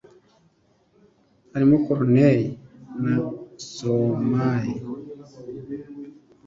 [1.51, 2.47] harimo Corneille
[3.03, 3.15] na
[3.65, 4.73] Stromae